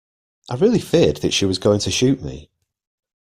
I 0.49 0.55
really 0.55 0.79
feared 0.79 1.17
that 1.17 1.31
she 1.31 1.45
was 1.45 1.59
going 1.59 1.79
to 1.81 1.91
shoot 1.91 2.23
me. 2.23 2.49